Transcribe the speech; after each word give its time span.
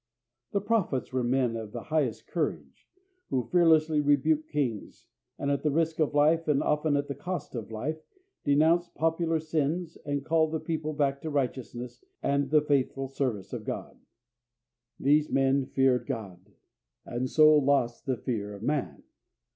The 0.51 0.61
prophets 0.61 1.13
were 1.13 1.23
men 1.23 1.55
of 1.55 1.73
the 1.73 1.83
highest 1.83 2.25
courage, 2.25 2.89
who 3.29 3.43
fearlessly 3.49 4.01
rebuked 4.01 4.49
kings, 4.49 5.05
and 5.37 5.51
at 5.51 5.61
the 5.61 5.69
risk 5.69 5.99
of 5.99 6.15
life, 6.15 6.47
and 6.47 6.63
often 6.63 6.97
at 6.97 7.07
the 7.07 7.13
cost 7.13 7.53
of 7.53 7.69
life, 7.69 8.01
denounced 8.43 8.95
popular 8.95 9.37
sins, 9.39 9.99
and 10.03 10.25
called 10.25 10.53
the 10.53 10.59
people 10.59 10.93
back 10.93 11.21
to 11.21 11.29
righteousness 11.29 12.03
and 12.23 12.49
the 12.49 12.63
faithful 12.63 13.09
service 13.09 13.53
of 13.53 13.63
God. 13.63 13.99
These 14.99 15.29
men 15.29 15.67
feared 15.67 16.07
God, 16.07 16.49
and 17.05 17.29
so 17.29 17.55
lost 17.55 18.07
the 18.07 18.17
fear 18.17 18.55
of 18.55 18.63
man. 18.63 19.03